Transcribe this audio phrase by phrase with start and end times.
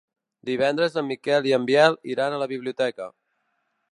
[0.49, 3.11] Divendres en Miquel i en Biel iran a la biblioteca.